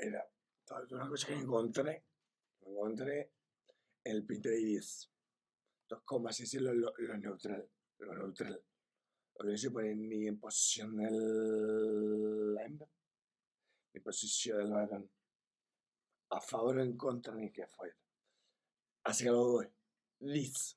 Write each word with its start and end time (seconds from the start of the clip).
era 0.00 0.30
una 0.90 1.08
cosa 1.08 1.26
que 1.26 1.34
encontré, 1.34 2.04
encontré 2.60 3.32
en 4.04 4.16
el 4.16 4.24
Pinterest. 4.24 5.10
Entonces, 5.82 6.06
como 6.06 6.28
así 6.28 6.44
decirlo, 6.44 6.72
lo, 6.72 6.92
lo 6.96 7.18
neutral, 7.18 7.68
lo 7.98 8.14
neutral. 8.14 8.62
Lo 9.34 9.44
que 9.44 9.50
no 9.52 9.56
se 9.56 9.70
pone 9.70 9.94
ni 9.94 10.26
en 10.26 10.38
posición 10.38 10.96
del 10.96 12.56
hembra, 12.60 12.88
ni 13.92 13.98
en 13.98 14.02
posición 14.02 14.58
del 14.58 14.70
varón. 14.70 15.10
A 16.30 16.40
favor 16.40 16.78
o 16.78 16.82
en 16.82 16.96
contra, 16.96 17.34
ni 17.34 17.50
que 17.50 17.66
fuera. 17.66 17.96
Así 19.04 19.24
que 19.24 19.30
lo 19.30 19.44
doy. 19.44 19.72
Dice. 20.20 20.76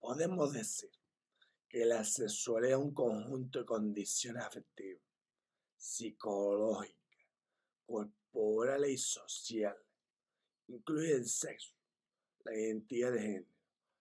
Podemos 0.00 0.52
decir 0.52 0.90
que 1.68 1.84
la 1.84 2.02
sexualidad 2.02 2.78
es 2.78 2.84
un 2.84 2.94
conjunto 2.94 3.58
de 3.60 3.66
condiciones 3.66 4.42
afectivas, 4.42 5.02
psicológicas, 5.76 6.97
corporales 7.88 8.90
y 8.90 8.98
sociales. 8.98 9.82
Incluye 10.68 11.14
el 11.14 11.26
sexo, 11.26 11.72
la 12.44 12.54
identidad 12.54 13.12
de 13.12 13.20
género, 13.20 13.46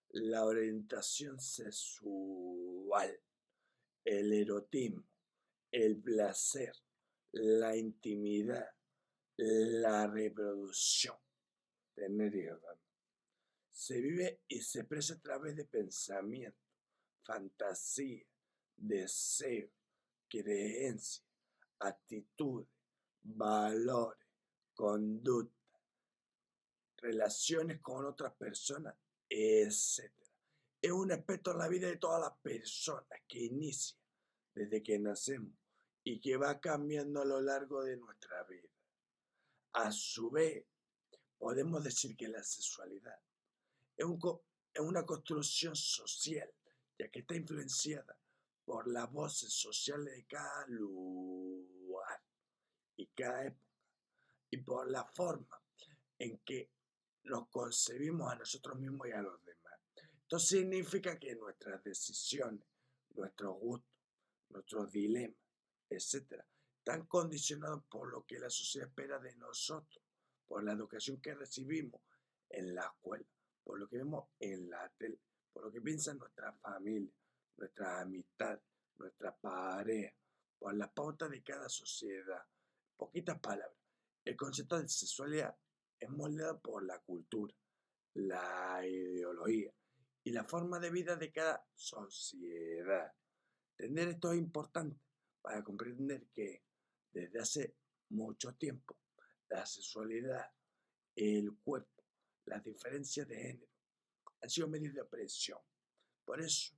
la 0.09 0.45
orientación 0.45 1.39
sexual, 1.39 3.19
el 4.03 4.33
erotismo, 4.33 5.03
el 5.71 5.97
placer, 6.01 6.73
la 7.31 7.75
intimidad, 7.75 8.69
la 9.37 10.07
reproducción, 10.07 11.15
tener 11.93 12.35
hijos. 12.35 12.61
Se 13.71 14.01
vive 14.01 14.41
y 14.47 14.61
se 14.61 14.79
expresa 14.79 15.13
a 15.13 15.19
través 15.19 15.55
de 15.55 15.65
pensamiento, 15.65 16.57
fantasía, 17.23 18.25
deseo, 18.75 19.69
creencia, 20.27 21.23
actitud, 21.79 22.65
valores, 23.35 24.25
conducta, 24.73 25.79
relaciones 26.97 27.79
con 27.81 28.05
otras 28.05 28.33
personas, 28.33 28.95
etc. 29.29 30.11
Es 30.81 30.91
un 30.91 31.11
aspecto 31.11 31.51
en 31.51 31.57
la 31.57 31.67
vida 31.67 31.87
de 31.87 31.97
todas 31.97 32.21
las 32.21 32.39
personas 32.39 33.19
que 33.27 33.45
inicia 33.45 33.97
desde 34.53 34.81
que 34.81 34.99
nacemos 34.99 35.53
y 36.03 36.19
que 36.19 36.37
va 36.37 36.59
cambiando 36.59 37.21
a 37.21 37.25
lo 37.25 37.41
largo 37.41 37.83
de 37.83 37.97
nuestra 37.97 38.43
vida. 38.43 38.69
A 39.73 39.91
su 39.91 40.31
vez, 40.31 40.65
podemos 41.37 41.83
decir 41.83 42.15
que 42.15 42.27
la 42.27 42.41
sexualidad 42.41 43.19
es, 43.97 44.05
una 44.79 45.05
construcción 45.05 45.75
social, 45.75 46.49
ya 46.97 47.09
que 47.09 47.19
está 47.19 47.35
influenciada 47.35 48.17
por 48.63 48.87
las 48.87 49.11
voces 49.11 49.51
sociales 49.51 50.13
de 50.13 50.25
cada 50.25 50.65
y 50.69 50.73
cada 53.17 53.45
época, 53.45 53.65
y 54.49 54.57
por 54.57 54.89
la 54.89 55.03
forma 55.03 55.61
en 56.19 56.37
que 56.39 56.71
nos 57.23 57.49
concebimos 57.49 58.31
a 58.31 58.35
nosotros 58.35 58.79
mismos 58.79 59.07
y 59.07 59.11
a 59.11 59.21
los 59.21 59.43
demás. 59.43 59.73
Esto 60.21 60.39
significa 60.39 61.17
que 61.17 61.35
nuestras 61.35 61.83
decisiones, 61.83 62.65
nuestros 63.15 63.57
gustos, 63.59 63.91
nuestros 64.49 64.91
dilemas, 64.91 65.37
etcétera, 65.89 66.45
están 66.77 67.05
condicionados 67.07 67.83
por 67.89 68.09
lo 68.09 68.25
que 68.25 68.39
la 68.39 68.49
sociedad 68.49 68.87
espera 68.87 69.19
de 69.19 69.35
nosotros, 69.35 70.03
por 70.47 70.63
la 70.63 70.71
educación 70.71 71.19
que 71.19 71.33
recibimos 71.33 72.01
en 72.49 72.73
la 72.73 72.85
escuela, 72.85 73.25
por 73.63 73.79
lo 73.79 73.89
que 73.89 73.97
vemos 73.97 74.29
en 74.39 74.69
la 74.69 74.89
tele, 74.97 75.19
por 75.51 75.65
lo 75.65 75.71
que 75.71 75.81
piensa 75.81 76.13
nuestra 76.13 76.53
familia, 76.53 77.11
nuestra 77.57 78.01
amistad, 78.01 78.59
nuestra 78.97 79.35
pareja, 79.35 80.15
por 80.57 80.75
las 80.75 80.89
pautas 80.91 81.29
de 81.29 81.43
cada 81.43 81.67
sociedad. 81.67 82.45
Poquitas 82.97 83.39
palabras. 83.39 83.77
El 84.25 84.35
concepto 84.35 84.81
de 84.81 84.89
sexualidad 84.89 85.55
es 85.99 86.09
moldeado 86.09 86.59
por 86.59 86.83
la 86.83 86.99
cultura, 86.99 87.53
la 88.15 88.85
ideología 88.85 89.71
y 90.23 90.31
la 90.31 90.43
forma 90.43 90.79
de 90.79 90.89
vida 90.89 91.15
de 91.15 91.31
cada 91.31 91.65
sociedad. 91.75 93.13
Entender 93.77 94.09
esto 94.09 94.33
es 94.33 94.39
importante 94.39 94.99
para 95.41 95.63
comprender 95.63 96.27
que 96.33 96.63
desde 97.13 97.39
hace 97.39 97.75
mucho 98.09 98.53
tiempo 98.55 98.97
la 99.49 99.65
sexualidad, 99.65 100.51
el 101.15 101.55
cuerpo, 101.59 102.03
las 102.45 102.63
diferencias 102.63 103.27
de 103.27 103.37
género 103.37 103.71
han 104.41 104.49
sido 104.49 104.67
medios 104.67 104.93
de 104.93 105.01
opresión. 105.01 105.59
Por 106.25 106.41
eso, 106.41 106.75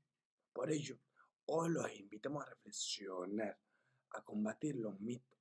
por 0.54 0.70
ello, 0.70 1.00
hoy 1.46 1.70
los 1.70 1.92
invitamos 1.96 2.44
a 2.44 2.50
reflexionar, 2.50 3.58
a 4.12 4.24
combatir 4.24 4.76
los 4.76 5.00
mitos, 5.00 5.39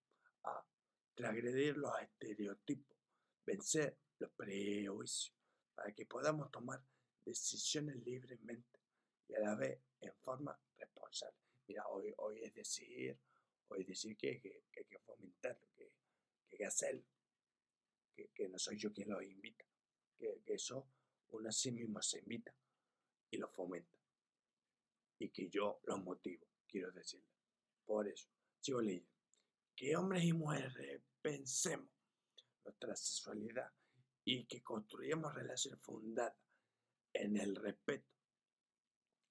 a 0.49 0.67
transgredir 1.15 1.77
los 1.77 1.93
estereotipos, 2.01 2.97
vencer 3.45 3.97
los 4.19 4.31
prejuicios, 4.33 5.35
para 5.75 5.93
que 5.93 6.07
podamos 6.07 6.51
tomar 6.51 6.83
decisiones 7.25 7.97
libremente 8.05 8.81
y 9.29 9.35
a 9.35 9.41
la 9.41 9.55
vez 9.55 9.81
en 10.01 10.13
forma 10.15 10.59
responsable. 10.77 11.37
Mira, 11.67 11.87
hoy, 11.89 12.43
es 12.43 12.55
decir, 12.55 13.19
hoy 13.69 13.83
es 13.83 13.87
decir 13.89 14.17
que, 14.17 14.41
que, 14.41 14.65
hay 14.77 14.85
que 14.85 14.99
fomentarlo, 15.01 15.69
que, 15.77 15.93
que 16.49 16.55
hay 16.55 16.59
que 16.59 16.65
hacerlo, 16.65 17.05
que, 18.35 18.49
no 18.49 18.59
soy 18.59 18.79
yo 18.79 18.93
quien 18.93 19.11
los 19.11 19.23
invita, 19.23 19.65
que, 20.19 20.41
eso 20.47 20.89
uno 21.31 21.49
a 21.49 21.53
sí 21.53 21.71
mismo 21.71 22.01
se 22.01 22.21
invita 22.21 22.55
y 23.31 23.37
lo 23.37 23.49
fomenta. 23.49 23.99
Y 25.19 25.31
que 25.31 25.49
yo 25.49 25.81
los 25.85 26.03
motivo, 26.03 26.47
quiero 26.67 26.91
decirle. 26.93 27.27
Por 27.85 28.09
eso, 28.09 28.29
sigo 28.61 28.81
leyendo. 28.81 29.18
Que 29.79 29.95
hombres 29.95 30.25
y 30.25 30.33
mujeres 30.33 31.01
pensemos 31.23 31.89
nuestra 32.65 32.97
sexualidad 32.97 33.73
y 34.25 34.45
que 34.45 34.61
construyamos 34.61 35.33
relaciones 35.33 35.81
fundadas 35.83 36.35
en 37.13 37.37
el 37.37 37.55
respeto 37.55 38.11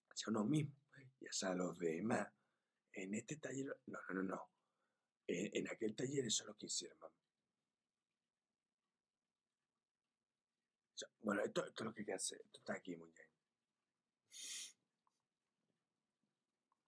hacia 0.10 0.30
uno 0.30 0.46
mismo 0.46 0.74
y 1.20 1.26
hacia 1.26 1.54
los 1.54 1.78
demás. 1.78 2.32
En 2.94 3.14
este 3.16 3.36
taller, 3.36 3.78
no, 3.88 4.00
no, 4.08 4.14
no, 4.14 4.24
no. 4.24 4.50
En, 5.28 5.68
aquel 5.68 5.94
taller 5.94 6.26
eso 6.26 6.44
es 6.44 6.48
lo 6.48 6.56
que 6.56 6.68
hicieron, 6.68 6.98
Bueno, 11.20 11.44
esto, 11.44 11.66
esto, 11.66 11.84
es 11.84 11.88
lo 11.88 11.94
que 11.94 12.02
hay 12.04 12.06
que 12.06 12.14
hacer. 12.14 12.42
Esto 12.46 12.60
está 12.60 12.74
aquí 12.76 12.96
muy. 12.96 13.12